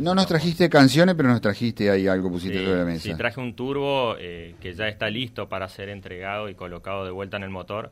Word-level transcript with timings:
No 0.00 0.14
nos 0.14 0.26
trajiste 0.26 0.68
canciones, 0.68 1.14
pero 1.14 1.28
nos 1.28 1.40
trajiste 1.40 1.90
ahí 1.90 2.06
algo, 2.08 2.30
pusiste 2.30 2.58
Sí, 2.58 2.64
sobre 2.64 2.78
la 2.78 2.84
mesa. 2.84 3.02
sí, 3.02 3.14
traje 3.14 3.40
un 3.40 3.54
turbo 3.54 4.16
eh, 4.18 4.54
que 4.60 4.72
ya 4.74 4.88
está 4.88 5.08
listo 5.10 5.48
para 5.48 5.68
ser 5.68 5.88
entregado 5.88 6.48
y 6.48 6.54
colocado 6.54 7.04
de 7.04 7.10
vuelta 7.10 7.36
en 7.36 7.42
el 7.44 7.50
motor, 7.50 7.90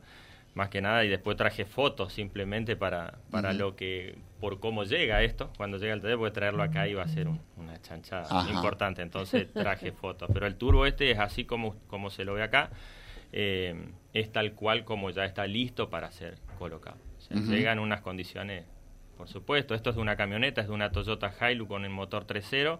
más 0.55 0.69
que 0.69 0.81
nada, 0.81 1.05
y 1.05 1.09
después 1.09 1.37
traje 1.37 1.65
fotos 1.65 2.11
simplemente 2.11 2.75
para, 2.75 3.19
para 3.31 3.53
lo 3.53 3.75
que, 3.75 4.17
por 4.41 4.59
cómo 4.59 4.83
llega 4.83 5.21
esto, 5.21 5.51
cuando 5.57 5.77
llega 5.77 5.93
el 5.93 6.01
TD, 6.01 6.17
porque 6.17 6.31
traerlo 6.33 6.63
acá 6.63 6.87
iba 6.87 7.03
a 7.03 7.07
ser 7.07 7.27
un- 7.27 7.39
una 7.57 7.79
chanchada 7.81 8.27
Ajá. 8.29 8.49
importante, 8.49 9.01
entonces 9.01 9.47
traje 9.53 9.91
fotos, 9.91 10.29
pero 10.33 10.47
el 10.47 10.55
turbo 10.55 10.85
este 10.85 11.11
es 11.11 11.19
así 11.19 11.45
como, 11.45 11.75
como 11.87 12.09
se 12.09 12.25
lo 12.25 12.33
ve 12.33 12.43
acá, 12.43 12.71
eh, 13.31 13.75
es 14.13 14.31
tal 14.31 14.53
cual 14.53 14.83
como 14.85 15.11
ya 15.11 15.23
está 15.25 15.45
listo 15.45 15.89
para 15.89 16.11
ser 16.11 16.35
colocado. 16.57 16.97
O 17.19 17.21
sea, 17.21 17.37
Ujú. 17.37 17.51
Llega 17.51 17.71
en 17.71 17.79
unas 17.79 18.01
condiciones, 18.01 18.65
por 19.19 19.29
supuesto, 19.29 19.75
esto 19.75 19.91
es 19.91 19.97
de 19.97 20.01
una 20.01 20.17
camioneta, 20.17 20.61
es 20.61 20.67
de 20.69 20.73
una 20.73 20.91
Toyota 20.93 21.33
Hilux 21.51 21.69
con 21.69 21.85
el 21.85 21.91
motor 21.91 22.25
3.0, 22.25 22.79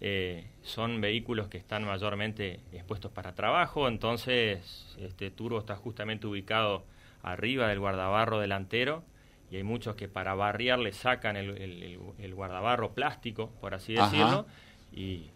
eh, 0.00 0.46
son 0.62 1.00
vehículos 1.02 1.48
que 1.48 1.58
están 1.58 1.84
mayormente 1.84 2.60
expuestos 2.72 3.12
para 3.12 3.34
trabajo, 3.34 3.88
entonces 3.88 4.96
este 5.00 5.30
turbo 5.30 5.58
está 5.60 5.76
justamente 5.76 6.26
ubicado 6.28 6.84
arriba 7.22 7.68
del 7.68 7.80
guardabarro 7.80 8.40
delantero 8.40 9.04
y 9.50 9.56
hay 9.56 9.64
muchos 9.64 9.96
que 9.96 10.08
para 10.08 10.34
barriar 10.34 10.78
le 10.78 10.92
sacan 10.92 11.36
el, 11.36 11.50
el- 11.58 11.82
el- 11.82 12.00
el 12.18 12.34
guardabarro 12.34 12.92
plástico, 12.94 13.50
por 13.60 13.74
así 13.74 13.94
Ajá. 13.94 13.94
decirlo, 13.94 14.46
y 14.92 15.30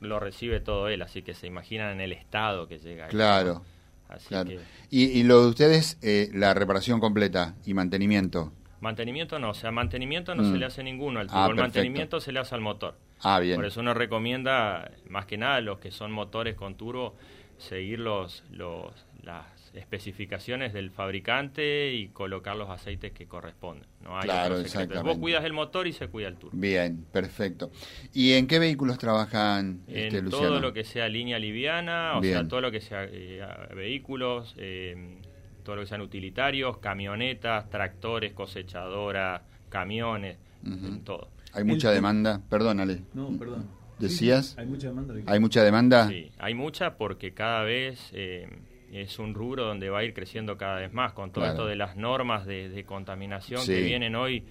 lo 0.00 0.20
recibe 0.20 0.60
todo 0.60 0.88
él, 0.88 1.02
así 1.02 1.22
que 1.22 1.34
se 1.34 1.46
imaginan 1.46 1.92
en 1.92 2.00
el 2.00 2.12
estado 2.12 2.68
que 2.68 2.78
llega. 2.78 3.08
Claro, 3.08 3.54
¿no? 3.54 3.64
Así 4.08 4.38
claro. 4.38 4.40
que 4.40 4.66
Y, 4.90 5.04
y 5.06 5.22
lo 5.24 5.42
de 5.42 5.48
ustedes, 5.48 5.98
eh, 6.02 6.30
la 6.34 6.54
reparación 6.54 7.00
completa 7.00 7.56
y 7.66 7.74
mantenimiento. 7.74 8.52
Mantenimiento 8.82 9.38
no, 9.38 9.50
o 9.50 9.54
sea, 9.54 9.70
mantenimiento 9.70 10.34
no 10.34 10.42
Mm. 10.42 10.52
se 10.52 10.58
le 10.58 10.66
hace 10.66 10.82
ninguno 10.82 11.20
al 11.20 11.28
Ah, 11.30 11.46
turbo, 11.46 11.50
el 11.52 11.56
mantenimiento 11.56 12.20
se 12.20 12.32
le 12.32 12.40
hace 12.40 12.54
al 12.54 12.60
motor. 12.60 12.96
Ah, 13.20 13.38
bien. 13.40 13.56
Por 13.56 13.64
eso 13.64 13.80
uno 13.80 13.94
recomienda, 13.94 14.90
más 15.08 15.24
que 15.26 15.38
nada, 15.38 15.60
los 15.60 15.78
que 15.78 15.90
son 15.90 16.12
motores 16.12 16.54
con 16.56 16.74
turbo, 16.74 17.16
seguir 17.58 18.00
los, 18.00 18.42
los, 18.50 18.92
las 19.22 19.46
especificaciones 19.74 20.72
del 20.72 20.90
fabricante 20.90 21.94
y 21.94 22.08
colocar 22.08 22.56
los 22.56 22.68
aceites 22.68 23.12
que 23.12 23.26
corresponden. 23.26 23.86
No 24.02 24.16
hay 24.16 24.24
Claro, 24.24 24.58
exactamente. 24.58 25.08
Vos 25.08 25.18
cuidas 25.18 25.44
el 25.44 25.52
motor 25.52 25.86
y 25.86 25.92
se 25.92 26.08
cuida 26.08 26.28
el 26.28 26.36
turbo. 26.36 26.58
Bien, 26.58 27.04
perfecto. 27.12 27.70
¿Y 28.12 28.32
en 28.32 28.46
qué 28.48 28.58
vehículos 28.58 28.98
trabajan, 28.98 29.82
En 29.86 29.96
este, 30.06 30.22
Luciano? 30.22 30.46
todo 30.48 30.60
lo 30.60 30.72
que 30.72 30.84
sea 30.84 31.08
línea 31.08 31.38
liviana, 31.38 32.16
o 32.18 32.20
Bien. 32.20 32.34
sea, 32.34 32.48
todo 32.48 32.60
lo 32.60 32.70
que 32.72 32.80
sea 32.80 33.04
eh, 33.08 33.40
vehículos, 33.74 34.54
eh, 34.58 35.18
todo 35.62 35.76
lo 35.76 35.82
que 35.82 35.88
sean 35.88 36.00
utilitarios, 36.02 36.78
camionetas, 36.78 37.68
tractores, 37.70 38.32
cosechadoras, 38.32 39.42
camiones, 39.68 40.38
en 40.64 41.02
todo. 41.04 41.28
Hay 41.54 41.64
mucha 41.64 41.88
El- 41.90 41.96
demanda, 41.96 42.40
perdónale. 42.48 43.00
No, 43.14 43.28
perdón. 43.38 43.66
¿Decías? 43.98 44.46
Sí, 44.48 44.60
hay 44.60 44.66
mucha 44.66 44.88
demanda. 44.88 45.14
de- 45.14 45.22
¿Hay 45.26 45.40
mucha 45.40 45.62
demanda? 45.62 46.08
Sí, 46.08 46.30
hay 46.38 46.54
mucha 46.54 46.96
porque 46.96 47.32
cada 47.34 47.62
vez 47.62 48.10
eh, 48.12 48.48
es 48.92 49.18
un 49.18 49.34
rubro 49.34 49.64
donde 49.64 49.90
va 49.90 50.00
a 50.00 50.04
ir 50.04 50.12
creciendo 50.14 50.56
cada 50.56 50.76
vez 50.80 50.92
más 50.92 51.12
con 51.12 51.30
todo 51.30 51.42
Claro. 51.44 51.52
esto 51.54 51.66
de 51.66 51.76
las 51.76 51.96
normas 51.96 52.44
de, 52.46 52.68
de 52.68 52.84
contaminación 52.84 53.60
Sí. 53.60 53.72
que 53.74 53.82
vienen 53.82 54.14
hoy. 54.16 54.44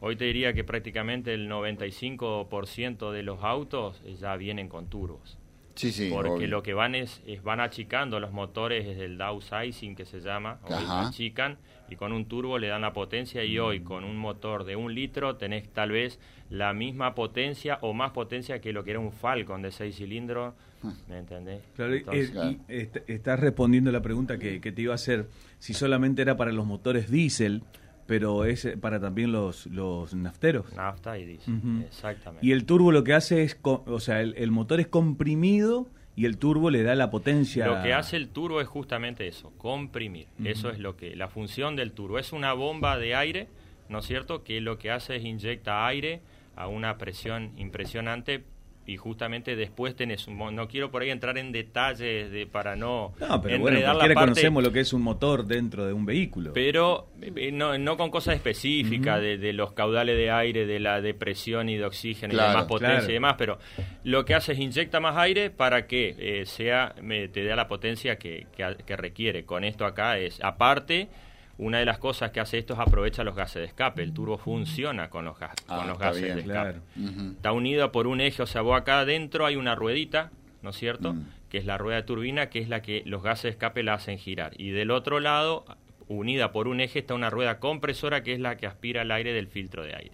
Hoy 0.00 0.16
te 0.16 0.24
diría 0.26 0.52
que 0.52 0.62
prácticamente 0.64 1.34
el 1.34 1.48
95% 1.48 3.10
de 3.12 3.22
los 3.22 3.42
autos 3.42 4.00
eh, 4.04 4.14
ya 4.20 4.36
vienen 4.36 4.68
con 4.68 4.88
turbos. 4.88 5.38
Sí, 5.78 5.92
sí. 5.92 6.10
porque 6.12 6.30
obvio. 6.30 6.48
lo 6.48 6.62
que 6.62 6.74
van 6.74 6.94
es, 6.94 7.22
es 7.26 7.42
van 7.42 7.60
achicando 7.60 8.18
los 8.20 8.32
motores 8.32 8.84
desde 8.86 9.04
el 9.04 9.16
downsizing 9.16 9.94
que 9.96 10.04
se 10.04 10.20
llama, 10.20 10.58
hoy 10.64 10.84
achican 10.88 11.56
y 11.88 11.96
con 11.96 12.12
un 12.12 12.26
turbo 12.26 12.58
le 12.58 12.66
dan 12.68 12.82
la 12.82 12.92
potencia 12.92 13.44
y 13.44 13.58
hoy 13.58 13.80
con 13.80 14.04
un 14.04 14.16
motor 14.16 14.64
de 14.64 14.76
un 14.76 14.94
litro 14.94 15.36
tenés 15.36 15.68
tal 15.72 15.92
vez 15.92 16.18
la 16.50 16.72
misma 16.72 17.14
potencia 17.14 17.78
o 17.82 17.94
más 17.94 18.10
potencia 18.12 18.60
que 18.60 18.72
lo 18.72 18.82
que 18.84 18.90
era 18.90 19.00
un 19.00 19.12
Falcon 19.12 19.62
de 19.62 19.70
seis 19.70 19.96
cilindros, 19.96 20.54
¿me 21.08 21.18
entendés? 21.18 21.62
Claro, 21.76 21.94
y- 21.94 21.98
Entonces, 21.98 22.28
eh, 22.28 22.32
claro. 22.32 22.50
y 22.50 22.60
est- 22.68 22.96
estás 23.08 23.40
respondiendo 23.40 23.92
la 23.92 24.02
pregunta 24.02 24.38
que, 24.38 24.60
que 24.60 24.72
te 24.72 24.82
iba 24.82 24.92
a 24.92 24.96
hacer, 24.96 25.28
si 25.58 25.74
solamente 25.74 26.22
era 26.22 26.36
para 26.36 26.52
los 26.52 26.66
motores 26.66 27.10
diésel, 27.10 27.62
pero 28.08 28.44
es 28.46 28.64
eh, 28.64 28.76
para 28.76 28.98
también 28.98 29.30
los, 29.30 29.66
los 29.66 30.14
nafteros. 30.14 30.74
nafta 30.74 31.16
y 31.18 31.26
diésel, 31.26 31.54
Ujú. 31.58 31.82
exactamente. 31.86 32.44
Y 32.44 32.50
el 32.52 32.64
turbo 32.64 32.90
lo 32.90 33.04
que 33.04 33.12
hace 33.14 33.42
es, 33.44 33.56
o 33.62 34.00
sea, 34.00 34.20
el, 34.22 34.34
el 34.38 34.50
motor 34.50 34.80
es 34.80 34.88
comprimido 34.88 35.86
y 36.16 36.24
el 36.24 36.38
turbo 36.38 36.70
le 36.70 36.82
da 36.82 36.94
la 36.96 37.10
potencia. 37.10 37.66
Lo 37.66 37.82
que 37.82 37.92
hace 37.92 38.16
el 38.16 38.30
turbo 38.30 38.60
es 38.60 38.66
justamente 38.66 39.28
eso, 39.28 39.52
comprimir. 39.58 40.26
Eso 40.42 40.70
es 40.70 40.78
lo 40.80 40.96
que 40.96 41.14
la 41.14 41.28
función 41.28 41.76
del 41.76 41.92
turbo 41.92 42.18
es 42.18 42.32
una 42.32 42.54
bomba 42.54 42.98
de 42.98 43.14
aire, 43.14 43.46
¿no 43.88 43.98
es 43.98 44.06
cierto? 44.06 44.42
Que 44.42 44.60
lo 44.60 44.78
que 44.78 44.90
hace 44.90 45.16
es 45.16 45.24
inyecta 45.24 45.86
aire 45.86 46.20
a 46.56 46.66
una 46.66 46.96
presión 46.98 47.52
impresionante 47.56 48.42
y 48.88 48.96
justamente 48.96 49.54
después 49.54 49.94
tenés 49.94 50.26
un 50.26 50.34
mo- 50.36 50.50
no 50.50 50.66
quiero 50.66 50.90
por 50.90 51.02
ahí 51.02 51.10
entrar 51.10 51.36
en 51.38 51.52
detalles 51.52 52.30
de 52.30 52.46
para 52.46 52.74
no 52.74 53.12
No, 53.20 53.40
pero 53.42 53.58
bueno, 53.60 53.80
parte 53.84 54.14
conocemos 54.14 54.62
lo 54.64 54.72
que 54.72 54.80
es 54.80 54.92
un 54.94 55.02
motor 55.02 55.44
dentro 55.46 55.86
de 55.86 55.92
un 55.92 56.06
vehículo. 56.06 56.52
pero 56.54 57.08
eh, 57.20 57.52
no, 57.52 57.76
no 57.76 57.96
con 57.98 58.10
cosas 58.10 58.34
específicas 58.36 59.20
de, 59.20 59.36
de 59.36 59.52
los 59.52 59.72
caudales 59.72 60.16
de 60.16 60.30
aire, 60.30 60.66
de 60.66 60.80
la 60.80 61.00
depresión 61.02 61.68
y 61.68 61.76
de 61.76 61.84
oxígeno 61.84 62.32
y 62.32 62.36
Claro, 62.36 62.50
de 62.50 62.56
más 62.56 62.64
potencia 62.64 62.96
claro. 62.98 63.10
y 63.10 63.14
demás, 63.14 63.34
pero 63.38 63.58
lo 64.04 64.24
que 64.24 64.34
hace 64.34 64.52
es 64.52 64.58
inyecta 64.58 65.00
más 65.00 65.16
aire 65.18 65.50
para 65.50 65.86
que 65.86 66.14
eh, 66.18 66.46
sea 66.46 66.94
me- 67.02 67.28
te 67.28 67.44
dé 67.44 67.54
la 67.54 67.68
potencia 67.68 68.16
que, 68.16 68.46
que 68.56 68.96
requiere. 68.96 69.44
Con 69.44 69.64
esto 69.64 69.84
acá 69.84 70.18
es, 70.18 70.42
aparte, 70.42 71.08
una 71.58 71.78
de 71.78 71.84
las 71.84 71.98
cosas 71.98 72.30
que 72.30 72.40
hace 72.40 72.58
esto 72.58 72.74
es 72.74 72.78
aprovecha 72.80 73.24
los 73.24 73.34
gases 73.34 73.56
de 73.62 73.64
escape. 73.66 74.02
El 74.02 74.12
turbo 74.12 74.38
funciona 74.38 75.10
con 75.10 75.24
los, 75.24 75.38
gas- 75.38 75.54
Ah, 75.68 75.76
con 75.78 75.86
los 75.88 75.94
está 75.96 76.06
gases 76.06 76.22
bien. 76.22 76.34
de 76.36 76.40
escape. 76.42 76.78
Claro. 76.96 77.30
Está 77.32 77.52
unida 77.52 77.92
por 77.92 78.06
un 78.06 78.20
eje, 78.20 78.42
o 78.42 78.46
sea, 78.46 78.62
vos 78.62 78.80
acá 78.80 79.00
adentro 79.00 79.44
hay 79.44 79.56
una 79.56 79.74
ruedita, 79.74 80.30
¿no 80.62 80.70
es 80.70 80.76
cierto? 80.76 81.14
Mm. 81.14 81.26
Que 81.50 81.58
es 81.58 81.64
la 81.66 81.76
rueda 81.78 81.96
de 81.96 82.02
turbina, 82.04 82.48
que 82.50 82.60
es 82.60 82.68
la 82.68 82.80
que 82.82 83.02
los 83.06 83.22
gases 83.22 83.42
de 83.44 83.48
escape 83.50 83.82
la 83.82 83.94
hacen 83.94 84.18
girar. 84.18 84.52
Y 84.60 84.70
del 84.70 84.90
otro 84.90 85.18
lado, 85.20 85.64
unida 86.08 86.52
por 86.52 86.68
un 86.68 86.80
eje, 86.80 87.00
está 87.00 87.14
una 87.14 87.30
rueda 87.30 87.58
compresora, 87.58 88.22
que 88.22 88.32
es 88.34 88.40
la 88.40 88.56
que 88.56 88.66
aspira 88.66 89.02
el 89.02 89.10
aire 89.10 89.32
del 89.32 89.48
filtro 89.48 89.82
de 89.84 89.94
aire. 89.96 90.12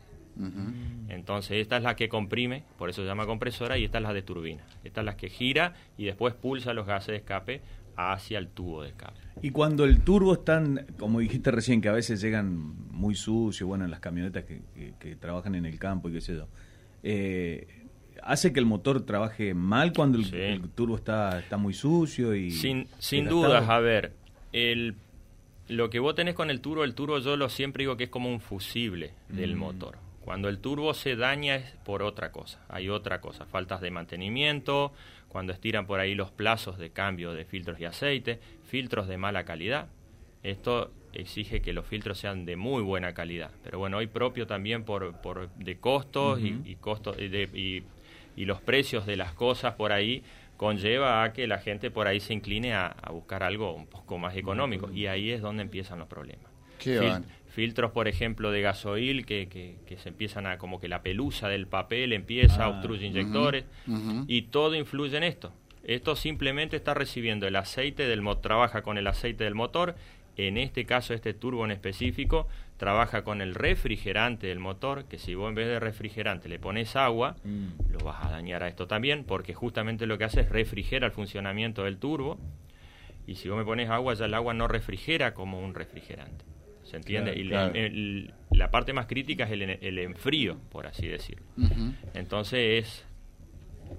Entonces, 1.09 1.59
esta 1.59 1.77
es 1.77 1.83
la 1.83 1.95
que 1.97 2.09
comprime, 2.09 2.65
por 2.79 2.89
eso 2.91 3.03
se 3.03 3.07
llama 3.07 3.27
compresora, 3.27 3.79
y 3.79 3.85
esta 3.85 3.99
es 3.99 4.05
la 4.05 4.13
de 4.13 4.23
turbina. 4.23 4.65
Esta 4.83 5.01
es 5.01 5.05
la 5.05 5.17
que 5.17 5.29
gira 5.29 5.75
y 5.99 6.05
después 6.07 6.35
pulsa 6.35 6.73
los 6.75 6.87
gases 6.87 7.09
de 7.09 7.17
escape 7.17 7.61
hacia 7.97 8.39
el 8.39 8.49
tubo 8.49 8.83
de 8.83 8.89
escape. 8.89 9.21
Y 9.45 9.51
cuando 9.51 9.85
el 9.85 10.01
turbo 10.01 10.33
están, 10.33 10.87
como 10.99 11.21
dijiste 11.21 11.51
recién, 11.51 11.83
que 11.83 11.91
a 11.91 11.93
veces 11.93 12.19
llegan 12.23 12.57
muy 12.91 13.15
sucios, 13.15 13.69
bueno, 13.69 13.85
en 13.85 13.91
las 13.91 14.01
camionetas 14.01 14.45
que, 14.45 14.63
que- 14.75 14.95
que 14.99 15.17
trabajan 15.17 15.55
en 15.55 15.67
el 15.67 15.79
campo 15.79 16.09
y 16.09 16.13
qué 16.15 16.23
sé 16.23 16.35
yo, 16.35 16.49
eh, 17.03 17.67
¿hace 18.23 18.55
que 18.55 18.59
el 18.61 18.65
motor 18.65 19.05
trabaje 19.05 19.53
mal 19.53 19.93
cuando 19.93 20.17
el, 20.17 20.25
Sí. 20.25 20.37
el 20.37 20.71
turbo 20.71 20.97
está, 20.97 21.39
está 21.41 21.59
muy 21.59 21.75
sucio? 21.75 22.35
y 22.35 22.51
Sin, 22.53 22.87
sin 22.99 23.29
dudas, 23.29 23.69
a 23.69 23.81
ver, 23.81 24.13
el, 24.53 24.95
lo 25.69 25.91
que 25.91 25.99
vos 25.99 26.15
tenés 26.15 26.35
con 26.35 26.49
el 26.49 26.63
turbo, 26.63 26.83
el 26.83 26.95
turbo 26.95 27.19
yo 27.19 27.37
lo 27.37 27.51
siempre 27.51 27.83
digo 27.83 27.99
que 27.99 28.05
es 28.05 28.11
como 28.11 28.31
un 28.31 28.41
fusible 28.41 29.11
del 29.29 29.57
Mm. 29.57 29.59
motor. 29.59 29.99
Cuando 30.25 30.49
el 30.49 30.59
turbo 30.59 30.95
se 30.95 31.17
daña 31.17 31.57
es 31.57 31.71
por 31.85 32.03
otra 32.03 32.33
cosa, 32.33 32.65
hay 32.69 32.89
otra 32.89 33.21
cosa, 33.21 33.45
faltas 33.45 33.83
de 33.83 33.91
mantenimiento, 33.91 34.93
cuando 35.29 35.53
estiran 35.53 35.87
por 35.87 36.01
ahí 36.01 36.15
los 36.15 36.31
plazos 36.31 36.79
de 36.79 36.91
cambio 36.91 37.35
de 37.35 37.45
filtros 37.45 37.79
y 37.79 37.85
aceite, 37.85 38.41
filtros 38.65 39.07
de 39.07 39.19
mala 39.19 39.45
calidad. 39.45 39.89
Esto 40.43 40.91
exige 41.13 41.61
que 41.61 41.73
los 41.75 41.87
filtros 41.87 42.19
sean 42.19 42.47
de 42.47 42.57
muy 42.57 42.83
buena 42.83 43.13
calidad, 43.13 43.51
pero 43.63 43.79
bueno, 43.79 43.99
hoy 43.99 44.07
propio 44.07 44.47
también 44.47 44.85
por, 44.85 45.21
por 45.21 45.51
de 45.57 45.77
costos 45.79 46.41
y- 46.41 46.53
y, 46.65 46.77
costos 46.77 47.17
y, 47.19 47.29
de- 47.29 47.51
y- 47.53 47.83
y 48.35 48.47
los 48.47 48.61
precios 48.63 49.05
de 49.07 49.17
las 49.17 49.33
cosas 49.33 49.75
por 49.75 49.93
ahí 49.93 50.23
conlleva 50.57 51.23
a 51.23 51.33
que 51.35 51.47
la 51.47 51.59
gente 51.59 51.91
por 51.91 52.07
ahí 52.07 52.21
se 52.21 52.33
incline 52.33 52.73
a, 52.73 52.87
a 52.87 53.11
buscar 53.13 53.43
algo 53.43 53.73
un 53.75 53.87
poco 53.87 54.19
más 54.19 54.37
económico 54.37 54.91
y 54.91 55.07
ahí 55.07 55.31
es 55.31 55.43
donde 55.43 55.63
empiezan 55.63 55.99
los 55.99 56.09
problemas. 56.09 56.51
Qué 56.79 56.99
Fil- 56.99 57.11
van. 57.11 57.27
Filtros, 57.55 57.93
por 57.93 58.09
ejemplo, 58.09 58.51
de 58.51 58.61
gasoil 58.61 59.25
que, 59.25 59.49
que, 59.49 59.77
que 59.87 59.97
se 59.97 60.11
empiezan 60.11 60.47
a, 60.47 60.59
como 60.59 60.79
que 60.81 60.89
la 60.89 61.03
pelusa 61.03 61.49
del 61.49 61.67
papel 61.67 62.13
empieza, 62.13 62.65
Ah, 62.65 62.69
obstruye 62.69 63.07
inyectores 63.07 63.65
y 64.29 64.43
todo 64.43 64.75
influye 64.75 65.17
en 65.17 65.23
esto. 65.25 65.53
Esto 65.85 66.17
simplemente 66.17 66.77
está 66.77 66.95
recibiendo 66.95 67.47
el 67.47 67.57
aceite 67.57 68.07
del 68.07 68.21
motor, 68.23 68.43
trabaja 68.43 68.83
con 68.83 68.99
el 68.99 69.07
aceite 69.07 69.45
del 69.45 69.55
motor, 69.55 69.95
en 70.37 70.57
este 70.59 70.85
caso 70.85 71.15
este 71.15 71.33
turbo 71.33 71.65
en 71.65 71.71
específico 71.71 72.49
trabaja 72.77 73.23
con 73.23 73.41
el 73.41 73.55
refrigerante 73.55 74.49
del 74.49 74.59
motor, 74.59 75.05
que 75.05 75.19
si 75.19 75.35
vos 75.37 75.49
en 75.49 75.55
vez 75.55 75.69
de 75.69 75.79
refrigerante 75.79 76.49
le 76.49 76.59
pones 76.59 76.97
agua, 76.97 77.37
Mm. 77.45 77.93
lo 77.93 77.99
vas 78.01 78.25
a 78.27 78.31
dañar 78.31 78.65
a 78.65 78.69
esto 78.69 78.89
también, 78.89 79.23
porque 79.25 79.55
justamente 79.55 80.07
lo 80.07 80.19
que 80.19 80.25
hace 80.25 80.41
es 80.41 80.49
refrigera 80.49 81.07
el 81.07 81.13
funcionamiento 81.13 81.85
del 81.85 81.99
turbo, 81.99 82.37
y 83.29 83.37
si 83.37 83.49
vos 83.49 83.57
me 83.57 83.65
pones 83.65 83.89
agua, 83.91 84.15
ya 84.15 84.25
el 84.25 84.35
agua 84.35 84.55
no 84.55 84.67
refrigera 84.67 85.35
como 85.35 85.61
un 85.61 85.73
refrigerante. 85.75 86.45
¿Se 86.85 86.97
entiende? 86.97 87.33
Claro, 87.33 87.45
y 87.45 87.49
claro. 87.49 87.73
la- 87.75 87.81
el- 87.81 88.35
la 88.51 88.71
parte 88.71 88.93
más 88.93 89.07
crítica 89.07 89.45
es 89.45 89.51
el, 89.53 89.63
el 89.63 89.99
enfrío, 89.99 90.57
por 90.71 90.87
así 90.87 91.07
decirlo. 91.09 91.45
Entonces 92.15 92.85
es, 92.85 93.05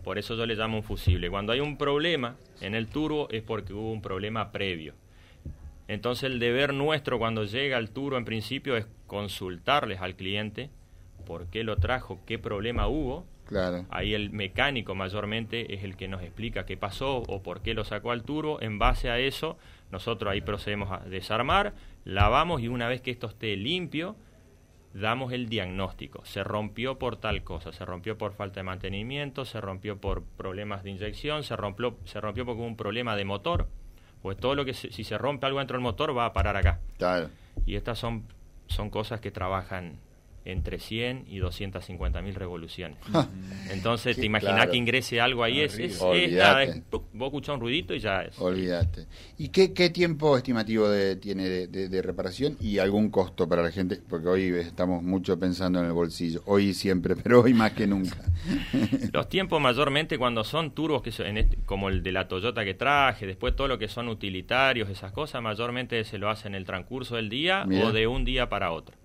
por 0.03 0.17
eso 0.17 0.35
yo 0.35 0.45
le 0.45 0.55
llamo 0.55 0.77
un 0.77 0.83
fusible. 0.83 1.29
Cuando 1.29 1.51
hay 1.51 1.59
un 1.59 1.77
problema 1.77 2.35
en 2.61 2.73
el 2.75 2.87
turbo 2.87 3.27
es 3.31 3.41
porque 3.43 3.73
hubo 3.73 3.91
un 3.91 4.01
problema 4.01 4.51
previo. 4.51 4.93
Entonces 5.87 6.31
el 6.31 6.39
deber 6.39 6.73
nuestro 6.73 7.19
cuando 7.19 7.43
llega 7.43 7.77
al 7.77 7.89
turbo 7.91 8.17
en 8.17 8.25
principio 8.25 8.75
es 8.77 8.85
consultarles 9.07 10.01
al 10.01 10.15
cliente 10.15 10.69
por 11.27 11.47
qué 11.47 11.63
lo 11.63 11.77
trajo, 11.77 12.19
qué 12.25 12.39
problema 12.39 12.87
hubo 12.87 13.25
Claro. 13.45 13.85
Ahí 13.89 14.13
el 14.13 14.31
mecánico 14.31 14.95
mayormente 14.95 15.73
es 15.73 15.83
el 15.83 15.95
que 15.95 16.07
nos 16.07 16.21
explica 16.21 16.65
qué 16.65 16.77
pasó 16.77 17.17
o 17.17 17.43
por 17.43 17.61
qué 17.61 17.73
lo 17.73 17.83
sacó 17.83 18.11
al 18.11 18.23
turbo. 18.23 18.61
En 18.61 18.79
base 18.79 19.09
a 19.09 19.19
eso, 19.19 19.57
nosotros 19.91 20.31
ahí 20.31 20.41
procedemos 20.41 20.91
a 20.91 20.99
desarmar, 21.05 21.73
lavamos 22.03 22.61
y 22.61 22.67
una 22.67 22.87
vez 22.87 23.01
que 23.01 23.11
esto 23.11 23.27
esté 23.27 23.55
limpio, 23.55 24.15
damos 24.93 25.33
el 25.33 25.47
diagnóstico. 25.47 26.25
Se 26.25 26.43
rompió 26.43 26.97
por 26.97 27.17
tal 27.17 27.43
cosa, 27.43 27.71
se 27.71 27.85
rompió 27.85 28.17
por 28.17 28.33
falta 28.33 28.61
de 28.61 28.63
mantenimiento, 28.63 29.45
se 29.45 29.61
rompió 29.61 29.99
por 29.99 30.23
problemas 30.23 30.83
de 30.83 30.91
inyección, 30.91 31.43
se 31.43 31.55
rompió, 31.55 31.97
se 32.05 32.19
rompió 32.21 32.45
por 32.45 32.55
un 32.55 32.75
problema 32.75 33.15
de 33.15 33.25
motor. 33.25 33.67
Pues 34.21 34.37
todo 34.37 34.55
lo 34.55 34.65
que 34.65 34.73
si 34.73 35.03
se 35.03 35.17
rompe 35.19 35.45
algo 35.45 35.59
dentro 35.59 35.75
del 35.75 35.83
motor 35.83 36.17
va 36.17 36.25
a 36.25 36.33
parar 36.33 36.57
acá. 36.57 36.79
Claro. 36.97 37.29
Y 37.67 37.75
estas 37.75 37.99
son, 37.99 38.25
son 38.65 38.89
cosas 38.89 39.21
que 39.21 39.29
trabajan 39.29 39.99
entre 40.45 40.79
100 40.79 41.25
y 41.27 41.39
250 41.39 42.21
mil 42.21 42.35
revoluciones. 42.35 42.97
Entonces, 43.71 44.15
te 44.15 44.25
imaginas 44.25 44.67
que 44.67 44.77
ingrese 44.77 45.19
algo 45.19 45.43
ahí, 45.43 45.61
es, 45.61 45.77
es, 45.79 45.99
nada, 46.31 46.65
vos 46.89 47.27
escuchás 47.27 47.55
un 47.55 47.61
ruidito 47.61 47.95
y 47.95 47.99
ya 47.99 48.21
es. 48.21 48.39
Olvídate. 48.39 49.07
¿Y 49.39 49.49
qué, 49.49 49.73
qué 49.73 49.89
tiempo 49.89 50.37
estimativo 50.37 50.87
de, 50.87 51.15
tiene 51.15 51.67
de, 51.67 52.01
reparación 52.01 52.57
y 52.61 52.77
algún 52.77 53.09
costo 53.09 53.49
para 53.49 53.63
la 53.63 53.71
gente? 53.71 53.99
Porque 54.07 54.27
hoy 54.27 54.43
estamos 54.59 55.01
mucho 55.01 55.39
pensando 55.39 55.79
en 55.79 55.85
el 55.85 55.93
bolsillo, 55.93 56.43
hoy 56.45 56.73
siempre, 56.73 57.15
pero 57.23 57.41
hoy 57.41 57.53
más 57.53 57.71
que 57.71 57.87
nunca. 57.87 58.17
Los 59.11 59.27
tiempos 59.27 59.59
mayormente 59.59 60.17
cuando 60.19 60.43
son 60.43 60.71
turbos, 60.71 61.01
que 61.01 61.11
son 61.11 61.37
este, 61.37 61.57
como 61.65 61.89
el 61.89 62.03
de 62.03 62.11
la 62.11 62.27
Toyota 62.27 62.63
que 62.63 62.75
traje, 62.75 63.25
después 63.25 63.55
todo 63.55 63.67
lo 63.67 63.79
que 63.79 63.87
son 63.87 64.09
utilitarios, 64.09 64.89
esas 64.89 65.11
cosas, 65.11 65.41
mayormente 65.41 66.03
se 66.03 66.19
lo 66.19 66.29
hacen 66.29 66.53
en 66.53 66.55
el 66.55 66.65
transcurso 66.65 67.15
del 67.15 67.29
día 67.29 67.65
o 67.83 67.91
de 67.91 68.05
un 68.05 68.25
día 68.25 68.47
para 68.47 68.71
otro. 68.71 68.95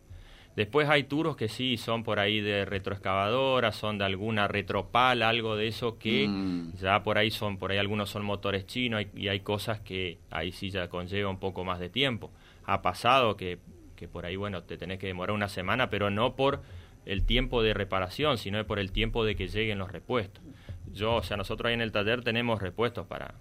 Después 0.56 0.88
hay 0.88 1.04
turos 1.04 1.36
que 1.36 1.48
sí 1.48 1.76
son 1.76 2.02
por 2.02 2.18
ahí 2.18 2.40
de 2.40 2.64
retroexcavadora, 2.64 3.72
son 3.72 3.98
de 3.98 4.04
alguna 4.04 4.48
retropala, 4.48 5.28
algo 5.28 5.56
de 5.56 5.68
eso 5.68 5.98
que 5.98 6.26
mm. 6.28 6.74
ya 6.76 7.02
por 7.02 7.18
ahí 7.18 7.30
son, 7.30 7.56
por 7.56 7.70
ahí 7.70 7.78
algunos 7.78 8.10
son 8.10 8.24
motores 8.24 8.66
chinos 8.66 9.04
y 9.14 9.28
hay 9.28 9.40
cosas 9.40 9.80
que 9.80 10.18
ahí 10.30 10.52
sí 10.52 10.70
ya 10.70 10.88
conlleva 10.88 11.30
un 11.30 11.38
poco 11.38 11.64
más 11.64 11.78
de 11.78 11.88
tiempo. 11.88 12.30
Ha 12.64 12.82
pasado 12.82 13.36
que, 13.36 13.58
que 13.96 14.08
por 14.08 14.26
ahí, 14.26 14.36
bueno, 14.36 14.64
te 14.64 14.76
tenés 14.76 14.98
que 14.98 15.06
demorar 15.06 15.34
una 15.34 15.48
semana, 15.48 15.88
pero 15.88 16.10
no 16.10 16.34
por 16.34 16.62
el 17.06 17.24
tiempo 17.24 17.62
de 17.62 17.72
reparación, 17.72 18.36
sino 18.36 18.64
por 18.66 18.78
el 18.78 18.92
tiempo 18.92 19.24
de 19.24 19.36
que 19.36 19.48
lleguen 19.48 19.78
los 19.78 19.92
repuestos. 19.92 20.42
Yo, 20.92 21.14
o 21.16 21.22
sea, 21.22 21.36
nosotros 21.36 21.68
ahí 21.68 21.74
en 21.74 21.80
el 21.80 21.92
taller 21.92 22.22
tenemos 22.22 22.60
repuestos 22.60 23.06
para 23.06 23.34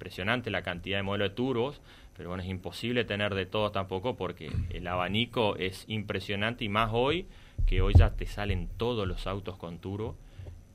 impresionante 0.00 0.50
la 0.50 0.62
cantidad 0.62 0.96
de 0.96 1.02
modelos 1.02 1.28
de 1.28 1.34
turbos, 1.34 1.82
pero 2.20 2.28
bueno, 2.28 2.42
es 2.42 2.50
imposible 2.50 3.06
tener 3.06 3.34
de 3.34 3.46
todo 3.46 3.72
tampoco 3.72 4.14
porque 4.14 4.52
el 4.68 4.86
abanico 4.86 5.56
es 5.56 5.86
impresionante 5.88 6.66
y 6.66 6.68
más 6.68 6.90
hoy, 6.92 7.26
que 7.64 7.80
hoy 7.80 7.94
ya 7.96 8.10
te 8.10 8.26
salen 8.26 8.68
todos 8.76 9.08
los 9.08 9.26
autos 9.26 9.56
con 9.56 9.78
turbo. 9.78 10.18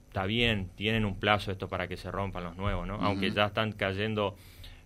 Está 0.07 0.25
bien, 0.25 0.71
tienen 0.75 1.05
un 1.05 1.19
plazo 1.19 1.51
esto 1.51 1.69
para 1.69 1.87
que 1.87 1.97
se 1.97 2.09
rompan 2.09 2.45
los 2.45 2.57
nuevos, 2.57 2.87
¿no? 2.87 2.95
Aunque 2.95 3.29
ya 3.29 3.45
están 3.45 3.73
cayendo 3.73 4.35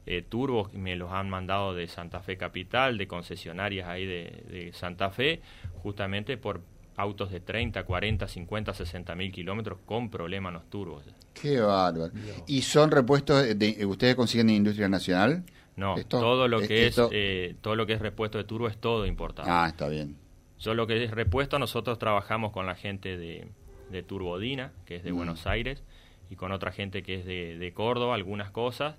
eh, 0.05 0.21
turbos, 0.21 0.73
me 0.73 0.97
los 0.97 1.13
han 1.13 1.29
mandado 1.29 1.73
de 1.73 1.87
Santa 1.87 2.19
Fe 2.19 2.35
Capital, 2.35 2.97
de 2.97 3.07
concesionarias 3.07 3.87
ahí 3.87 4.05
de, 4.05 4.43
de 4.49 4.73
Santa 4.73 5.11
Fe, 5.11 5.39
justamente 5.81 6.35
por 6.35 6.59
autos 6.97 7.31
de 7.31 7.39
30, 7.39 7.85
40, 7.85 8.27
50, 8.27 8.73
60 8.73 9.15
mil 9.15 9.31
kilómetros 9.31 9.79
con 9.85 10.09
problemas 10.09 10.51
los 10.51 10.69
turbos. 10.69 11.05
Qué 11.33 11.61
bárbaro. 11.61 12.11
¿Y 12.47 12.63
son 12.63 12.91
repuestos, 12.91 13.57
de, 13.57 13.85
ustedes 13.85 14.15
consiguen 14.15 14.49
en 14.49 14.57
industria 14.57 14.89
nacional? 14.89 15.45
No, 15.79 15.95
todo 16.09 16.49
lo 16.49 16.59
que 16.59 16.87
es 16.87 16.99
eh, 17.11 17.55
todo 17.61 17.77
lo 17.77 17.85
que 17.85 17.93
es 17.93 18.01
repuesto 18.01 18.37
de 18.37 18.43
turbo 18.43 18.67
es 18.67 18.77
todo 18.77 19.05
importado. 19.05 19.47
Ah, 19.49 19.67
está 19.69 19.87
bien. 19.87 20.17
Yo 20.59 20.73
lo 20.73 20.87
que 20.87 21.01
es 21.01 21.11
repuesto, 21.11 21.57
nosotros 21.57 21.97
trabajamos 21.97 22.51
con 22.51 22.65
la 22.65 22.75
gente 22.75 23.17
de, 23.17 23.47
de 23.89 24.03
Turbodina, 24.03 24.73
que 24.85 24.97
es 24.97 25.03
de 25.03 25.13
mm. 25.13 25.15
Buenos 25.15 25.47
Aires, 25.47 25.81
y 26.29 26.35
con 26.35 26.51
otra 26.51 26.73
gente 26.73 27.01
que 27.01 27.15
es 27.15 27.25
de, 27.25 27.57
de, 27.57 27.73
Córdoba, 27.73 28.15
algunas 28.15 28.51
cosas, 28.51 28.97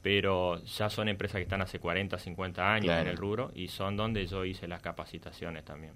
pero 0.00 0.64
ya 0.64 0.88
son 0.88 1.08
empresas 1.08 1.36
que 1.36 1.42
están 1.42 1.60
hace 1.60 1.78
40, 1.78 2.18
50 2.18 2.74
años 2.74 2.98
en 2.98 3.08
el 3.08 3.18
rubro 3.18 3.52
y 3.54 3.68
son 3.68 3.98
donde 3.98 4.26
yo 4.26 4.46
hice 4.46 4.66
las 4.66 4.80
capacitaciones 4.80 5.66
también. 5.66 5.92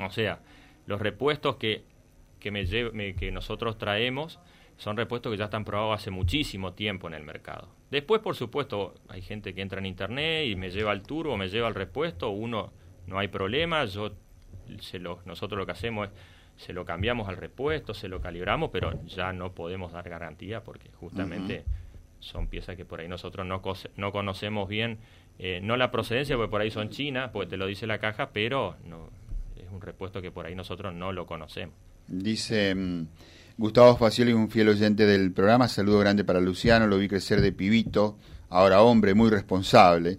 O 0.00 0.10
sea, 0.10 0.38
los 0.86 1.00
repuestos 1.00 1.56
que, 1.56 1.82
que, 2.38 2.52
me, 2.52 2.64
que 3.16 3.32
nosotros 3.32 3.76
traemos 3.76 4.38
son 4.76 4.96
repuestos 4.96 5.30
que 5.30 5.38
ya 5.38 5.44
están 5.44 5.64
probados 5.64 6.00
hace 6.00 6.10
muchísimo 6.10 6.72
tiempo 6.72 7.06
en 7.08 7.14
el 7.14 7.22
mercado. 7.22 7.68
Después, 7.90 8.20
por 8.20 8.34
supuesto, 8.34 8.94
hay 9.08 9.22
gente 9.22 9.54
que 9.54 9.62
entra 9.62 9.78
en 9.78 9.86
internet 9.86 10.46
y 10.46 10.56
me 10.56 10.70
lleva 10.70 10.92
el 10.92 11.02
turbo, 11.02 11.36
me 11.36 11.48
lleva 11.48 11.68
el 11.68 11.74
repuesto, 11.74 12.30
uno 12.30 12.72
no 13.06 13.18
hay 13.18 13.28
problema, 13.28 13.84
yo 13.84 14.12
se 14.80 14.98
lo, 14.98 15.20
nosotros 15.26 15.58
lo 15.58 15.66
que 15.66 15.72
hacemos 15.72 16.08
es 16.08 16.14
se 16.56 16.72
lo 16.72 16.84
cambiamos 16.84 17.28
al 17.28 17.36
repuesto, 17.36 17.94
se 17.94 18.08
lo 18.08 18.20
calibramos, 18.20 18.70
pero 18.70 19.04
ya 19.06 19.32
no 19.32 19.52
podemos 19.52 19.92
dar 19.92 20.08
garantía 20.08 20.62
porque 20.62 20.90
justamente 20.92 21.64
son 22.20 22.46
piezas 22.46 22.76
que 22.76 22.84
por 22.84 23.00
ahí 23.00 23.08
nosotros 23.08 23.46
no, 23.46 23.60
no 23.96 24.12
conocemos 24.12 24.68
bien, 24.68 24.98
eh, 25.38 25.60
no 25.62 25.76
la 25.76 25.90
procedencia, 25.90 26.36
porque 26.36 26.50
por 26.50 26.60
ahí 26.60 26.70
son 26.70 26.90
chinas, 26.90 27.30
porque 27.30 27.50
te 27.50 27.56
lo 27.56 27.66
dice 27.66 27.86
la 27.86 27.98
caja, 27.98 28.30
pero 28.32 28.76
no, 28.86 29.10
es 29.56 29.68
un 29.70 29.80
repuesto 29.80 30.22
que 30.22 30.30
por 30.30 30.46
ahí 30.46 30.54
nosotros 30.54 30.94
no 30.94 31.12
lo 31.12 31.26
conocemos. 31.26 31.74
Dice... 32.06 32.74
Mm, 32.74 33.06
Gustavo 33.56 33.96
Facioli, 33.96 34.32
un 34.32 34.50
fiel 34.50 34.68
oyente 34.68 35.06
del 35.06 35.32
programa, 35.32 35.68
saludo 35.68 36.00
grande 36.00 36.24
para 36.24 36.40
Luciano, 36.40 36.86
lo 36.86 36.98
vi 36.98 37.08
crecer 37.08 37.40
de 37.40 37.52
pibito, 37.52 38.18
ahora 38.48 38.82
hombre, 38.82 39.14
muy 39.14 39.30
responsable, 39.30 40.18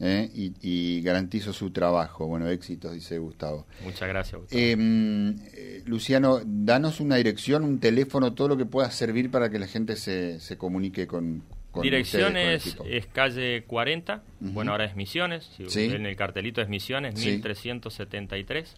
¿eh? 0.00 0.30
y, 0.34 1.00
garantizo 1.00 1.52
su 1.52 1.70
trabajo. 1.70 2.26
Bueno, 2.26 2.48
éxitos, 2.48 2.92
dice 2.92 3.18
Gustavo. 3.18 3.66
Muchas 3.82 4.08
gracias, 4.08 4.40
Gustavo. 4.40 4.60
Em, 4.60 5.36
eh, 5.54 5.82
Luciano, 5.86 6.40
danos 6.44 7.00
una 7.00 7.16
dirección, 7.16 7.64
un 7.64 7.80
teléfono, 7.80 8.34
todo 8.34 8.48
lo 8.48 8.56
que 8.56 8.66
pueda 8.66 8.90
servir 8.90 9.30
para 9.30 9.48
que 9.50 9.58
la 9.58 9.66
gente 9.66 9.96
se, 9.96 10.38
se 10.40 10.58
comunique 10.58 11.06
con, 11.06 11.42
Dirección 11.82 12.36
es, 12.36 12.76
calle 13.12 13.64
40, 13.64 14.22
bueno, 14.40 14.70
ahora 14.70 14.84
es 14.84 14.94
Misiones, 14.94 15.50
si 15.66 15.84
en 15.86 16.06
el 16.06 16.14
cartelito 16.14 16.60
es 16.60 16.68
Misiones, 16.68 17.16
1373. 17.16 18.76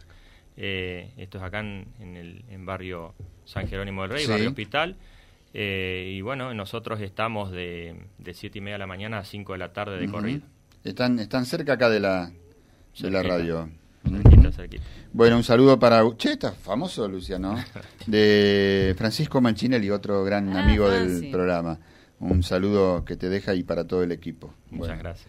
Eh, 0.57 1.13
esto 1.17 1.39
es 1.39 1.45
acá 1.45 1.61
en, 1.61 1.87
el 2.17 2.45
en 2.51 2.65
barrio 2.65 3.15
San 3.45 3.69
Jerónimo 3.69 4.03
del 4.03 4.11
Rey, 4.13 4.27
barrio 4.27 4.49
Hospital. 4.49 4.97
Eh, 5.55 6.13
y 6.17 6.21
bueno, 6.21 6.53
nosotros 6.55 7.01
estamos 7.01 7.51
de, 7.51 7.97
de 8.19 8.35
7 8.35 8.59
y 8.59 8.61
media 8.61 8.75
de 8.75 8.81
la 8.81 8.87
mañana 8.87 9.19
a 9.19 9.25
5 9.25 9.53
de 9.53 9.59
la 9.59 9.73
tarde 9.73 9.99
de 9.99 10.09
corrida. 10.09 10.43
Están, 10.85 11.19
están 11.19 11.47
cerca 11.47 11.75
acá 11.75 11.89
de 11.89 12.01
la, 12.01 12.31
de 12.99 13.11
la 13.11 13.23
radio. 13.23 13.69
Bueno, 15.13 15.37
un 15.37 15.45
saludo 15.45 15.79
para... 15.79 16.03
Che, 16.17 16.33
está 16.33 16.53
famoso, 16.53 17.09
Luciano. 17.09 17.57
De 18.07 18.95
Francisco 18.97 19.41
Manchinelli, 19.41 19.91
otro 19.91 20.23
gran 20.25 20.55
ah, 20.57 20.63
amigo 20.63 20.89
del 20.89 21.31
programa. 21.31 21.79
Un 22.21 22.43
saludo 22.43 23.05
que 23.05 23.17
te 23.17 23.29
deja 23.29 23.55
y 23.55 23.63
para 23.63 23.85
todo 23.87 24.03
el 24.03 24.13
equipo. 24.13 24.55
Muchas 24.71 24.99
gracias. 24.99 25.29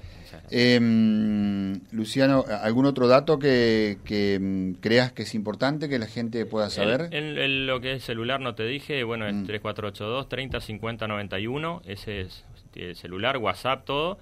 Eh, 0.50 1.80
Luciano, 1.92 2.46
¿algún 2.62 2.86
otro 2.86 3.08
dato 3.08 3.40
que, 3.40 3.98
que, 4.06 4.76
creas 4.82 5.12
que 5.12 5.24
es 5.24 5.36
importante 5.36 5.90
que 5.90 6.00
la 6.00 6.08
gente 6.08 6.46
pueda 6.46 6.70
saber? 6.70 7.10
En, 7.12 7.68
lo 7.68 7.82
que 7.82 7.94
es 7.94 8.04
celular 8.04 8.40
no 8.40 8.56
te 8.56 8.64
dije, 8.66 9.04
bueno, 9.04 9.28
es 9.28 9.34
3482 9.46 10.30
30 10.30 10.62
50 10.62 11.08
91, 11.08 11.82
ese 11.86 12.22
es 12.22 12.46
el 12.76 12.96
celular, 12.96 13.38
WhatsApp, 13.38 13.86
todo. 13.86 14.20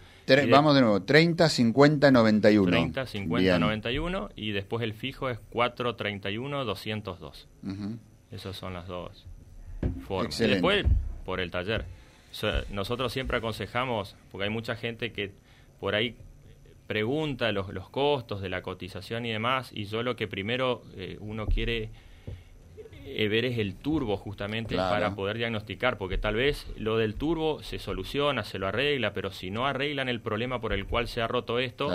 vamos 0.49 0.75
de 0.75 0.81
nuevo, 0.81 1.01
30 1.01 1.49
50 1.49 2.11
91. 2.11 2.71
30 2.71 3.05
50 3.05 3.59
91 3.59 4.29
y 4.35 4.51
después 4.51 4.83
el 4.83 4.93
fijo 4.93 5.29
es 5.29 5.39
431 5.49 6.65
202. 6.65 7.47
Esas 8.31 8.55
son 8.55 8.73
las 8.73 8.87
dos 8.87 9.25
formas. 10.07 10.39
Y 10.39 10.47
después 10.47 10.85
por 11.25 11.39
el 11.39 11.51
taller. 11.51 11.85
nosotros 12.69 13.11
siempre 13.11 13.37
aconsejamos, 13.37 14.15
porque 14.31 14.45
hay 14.45 14.49
mucha 14.49 14.75
gente 14.75 15.11
que 15.11 15.31
por 15.85 15.93
ahí 15.93 16.15
pregunta 16.87 17.51
los, 17.51 17.71
los 17.71 17.91
costos 17.91 18.41
de 18.41 18.49
la 18.49 18.63
cotización 18.63 19.23
y 19.27 19.31
demás, 19.31 19.69
y 19.71 19.85
yo 19.85 20.01
lo 20.01 20.15
que 20.15 20.27
primero 20.27 20.81
eh, 20.95 21.17
uno 21.19 21.45
quiere 21.45 21.91
eh, 23.05 23.27
ver 23.27 23.45
es 23.45 23.59
el 23.59 23.75
turbo 23.75 24.17
justamente 24.17 24.77
para 24.77 25.13
poder 25.13 25.37
diagnosticar, 25.37 25.99
porque 25.99 26.17
tal 26.17 26.33
vez 26.33 26.65
lo 26.75 26.97
del 26.97 27.13
turbo 27.13 27.61
se 27.61 27.77
soluciona, 27.77 28.43
se 28.43 28.57
lo 28.57 28.65
arregla, 28.65 29.13
pero 29.13 29.31
si 29.31 29.51
no 29.51 29.67
arreglan 29.67 30.09
el 30.09 30.21
problema 30.21 30.59
por 30.59 30.73
el 30.73 30.87
cual 30.87 31.07
se 31.07 31.21
ha 31.21 31.27
roto 31.27 31.59
esto, 31.59 31.89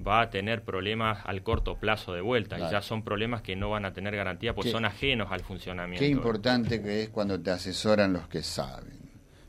va 0.00 0.22
a 0.22 0.30
tener 0.30 0.62
problemas 0.62 1.18
al 1.26 1.42
corto 1.42 1.76
plazo 1.76 2.14
de 2.14 2.22
vuelta, 2.22 2.56
y 2.58 2.62
ya 2.72 2.80
son 2.80 3.02
problemas 3.02 3.42
que 3.42 3.54
no 3.54 3.68
van 3.68 3.84
a 3.84 3.92
tener 3.92 4.16
garantía, 4.16 4.54
pues 4.54 4.70
son 4.70 4.86
ajenos 4.86 5.30
al 5.30 5.40
funcionamiento. 5.40 6.02
Qué 6.02 6.08
importante 6.08 6.80
que 6.80 7.02
es 7.02 7.08
cuando 7.10 7.38
te 7.38 7.50
asesoran 7.50 8.14
los 8.14 8.28
que 8.28 8.42
saben. 8.42 8.96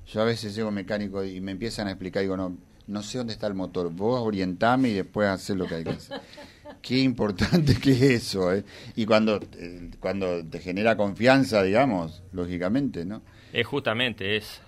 Yo 0.08 0.22
a 0.22 0.26
veces 0.26 0.54
llego 0.54 0.72
mecánico 0.72 1.24
y 1.24 1.40
me 1.40 1.52
empiezan 1.52 1.88
a 1.88 1.92
explicar, 1.92 2.22
digo, 2.22 2.36
no, 2.36 2.67
no 2.88 3.04
sé 3.04 3.18
dónde 3.18 3.34
está 3.34 3.48
el 3.48 3.54
motor, 3.54 3.92
vos 3.92 4.22
orientame 4.22 4.90
y 4.90 4.94
después 4.94 5.28
hacer 5.28 5.58
lo 5.58 5.68
que 5.68 5.76
hay 5.76 5.84
que 5.84 5.92
hacer. 5.92 6.22
Qué 6.82 7.00
importante 7.00 7.80
que 7.80 7.92
es 7.92 8.02
eso, 8.02 8.54
¿eh? 8.54 8.64
Y 8.96 9.06
cuando, 9.06 9.40
eh, 9.58 9.92
cuando 10.00 10.46
te 10.46 10.60
genera 10.60 10.96
confianza, 10.96 11.64
digamos, 11.64 12.24
lógicamente, 12.32 13.06
¿no? 13.06 13.22
Es 13.54 13.66
justamente, 13.66 14.38
es... 14.38 14.62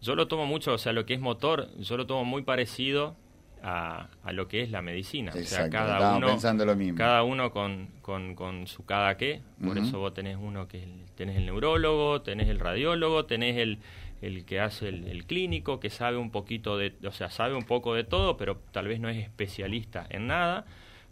Yo 0.00 0.14
lo 0.14 0.28
tomo 0.28 0.46
mucho, 0.46 0.74
o 0.74 0.78
sea, 0.78 0.92
lo 0.92 1.04
que 1.04 1.14
es 1.14 1.20
motor, 1.20 1.70
yo 1.78 1.96
lo 1.96 2.06
tomo 2.06 2.24
muy 2.24 2.42
parecido 2.42 3.16
a, 3.62 4.08
a 4.22 4.32
lo 4.32 4.48
que 4.48 4.62
es 4.62 4.70
la 4.70 4.82
medicina. 4.82 5.30
o 5.30 5.34
sea, 5.34 5.42
Exacto, 5.42 5.72
cada 5.72 6.16
uno, 6.16 6.26
pensando 6.28 6.64
lo 6.64 6.76
mismo. 6.76 6.96
cada 6.96 7.22
uno 7.22 7.50
con, 7.50 7.88
con, 8.02 8.34
con 8.34 8.66
su 8.66 8.84
cada 8.84 9.16
qué. 9.16 9.40
Por 9.64 9.78
eso 9.78 9.98
vos 9.98 10.14
tenés 10.14 10.36
uno 10.40 10.68
que 10.68 10.78
es 10.78 10.84
el- 10.84 11.04
tenés 11.16 11.36
el 11.36 11.46
neurólogo, 11.46 12.22
tenés 12.22 12.48
el 12.48 12.58
radiólogo, 12.60 13.24
tenés 13.26 13.56
el, 13.56 13.78
el 14.22 14.44
que 14.44 14.60
hace 14.60 14.88
el, 14.88 15.06
el 15.08 15.24
clínico, 15.26 15.80
que 15.80 15.90
sabe 15.90 16.16
un 16.16 16.30
poquito 16.30 16.78
de, 16.78 16.92
o 17.04 17.10
sea, 17.12 17.30
sabe 17.30 17.54
un 17.54 17.64
poco 17.64 17.94
de 17.94 18.04
todo, 18.04 18.36
pero 18.36 18.58
tal 18.72 18.86
vez 18.88 19.00
no 19.00 19.08
es 19.08 19.16
especialista 19.18 20.06
en 20.10 20.26
nada, 20.28 20.64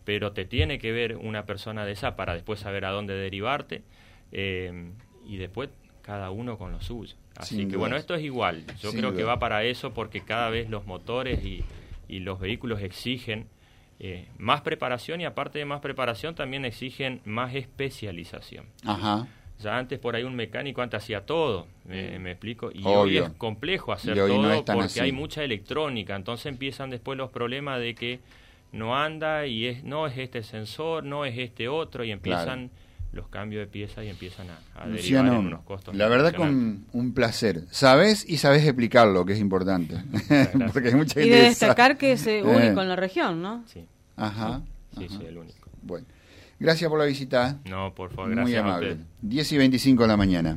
pero 0.04 0.30
te 0.32 0.44
tiene 0.44 0.78
que 0.78 0.92
ver 0.92 1.16
una 1.16 1.44
persona 1.46 1.84
de 1.84 1.92
esa 1.92 2.14
para 2.14 2.34
después 2.34 2.60
saber 2.60 2.84
a 2.84 2.90
dónde 2.90 3.14
derivarte 3.14 3.82
eh, 4.32 4.90
y 5.26 5.36
después 5.36 5.70
cada 6.02 6.30
uno 6.30 6.56
con 6.58 6.70
lo 6.72 6.80
suyo. 6.80 7.14
Así 7.36 7.56
Sin 7.56 7.68
que 7.70 7.76
bueno, 7.76 7.96
esto 7.96 8.14
es 8.14 8.22
igual. 8.22 8.64
Yo 8.80 8.90
Sin 8.90 9.00
creo 9.00 9.14
que 9.14 9.24
va 9.24 9.38
para 9.38 9.64
eso 9.64 9.92
porque 9.92 10.20
cada 10.22 10.48
vez 10.50 10.70
los 10.70 10.86
motores 10.86 11.44
y, 11.44 11.64
y 12.08 12.20
los 12.20 12.38
vehículos 12.40 12.82
exigen 12.82 13.48
eh, 13.98 14.28
más 14.38 14.60
preparación 14.60 15.20
y 15.20 15.24
aparte 15.24 15.58
de 15.58 15.64
más 15.64 15.80
preparación 15.80 16.34
también 16.34 16.64
exigen 16.64 17.20
más 17.24 17.54
especialización. 17.54 18.66
Ajá. 18.84 19.26
Ya 19.58 19.78
antes 19.78 19.98
por 19.98 20.14
ahí 20.16 20.22
un 20.22 20.34
mecánico 20.36 20.82
antes 20.82 21.02
hacía 21.02 21.24
todo, 21.24 21.66
me, 21.86 22.18
me 22.18 22.32
explico, 22.32 22.70
y 22.70 22.82
hoy 22.84 23.18
Obvio. 23.18 23.24
es 23.24 23.30
complejo 23.32 23.92
hacer 23.92 24.20
hoy 24.20 24.36
no 24.38 24.62
todo 24.62 24.76
porque 24.76 24.84
así. 24.84 25.00
hay 25.00 25.12
mucha 25.12 25.42
electrónica, 25.42 26.14
entonces 26.14 26.46
empiezan 26.46 26.90
después 26.90 27.16
los 27.16 27.30
problemas 27.30 27.80
de 27.80 27.94
que 27.94 28.20
no 28.72 28.98
anda 28.98 29.46
y 29.46 29.66
es 29.66 29.82
no 29.82 30.06
es 30.06 30.18
este 30.18 30.42
sensor, 30.42 31.04
no 31.04 31.24
es 31.24 31.38
este 31.38 31.68
otro 31.68 32.04
y 32.04 32.10
empiezan 32.10 32.70
los 33.16 33.28
cambios 33.28 33.60
de 33.60 33.66
piezas 33.66 34.04
y 34.04 34.08
empiezan 34.08 34.46
a, 34.50 34.82
a 34.82 34.86
derivar 34.88 35.26
en 35.26 35.32
unos 35.34 35.62
costos. 35.64 35.94
la 35.96 36.06
verdad 36.08 36.32
con 36.34 36.84
un 36.92 37.12
placer. 37.14 37.64
Sabes 37.70 38.24
y 38.28 38.36
sabes 38.36 38.64
explicarlo, 38.64 39.24
que 39.24 39.32
es 39.32 39.40
importante. 39.40 39.96
Porque 40.72 40.88
hay 40.90 40.94
mucha 40.94 41.20
Y 41.20 41.28
de 41.30 41.36
sabe. 41.36 41.48
destacar 41.48 41.98
que 41.98 42.12
es 42.12 42.26
eh, 42.26 42.42
único 42.44 42.80
en 42.82 42.88
la 42.88 42.96
región, 42.96 43.42
¿no? 43.42 43.64
Sí, 43.66 43.84
Ajá. 44.16 44.60
sí, 44.96 45.04
ajá. 45.06 45.16
soy 45.16 45.26
el 45.26 45.38
único. 45.38 45.68
Bueno. 45.82 46.06
Gracias 46.58 46.88
por 46.88 46.98
la 46.98 47.04
visita. 47.04 47.58
No, 47.66 47.94
por 47.94 48.10
favor, 48.10 48.28
Muy 48.28 48.36
gracias 48.36 48.62
a 48.62 48.64
amable. 48.64 48.90
ustedes. 48.92 49.06
10 49.22 49.52
y 49.52 49.58
25 49.58 50.02
de 50.04 50.08
la 50.08 50.16
mañana. 50.16 50.56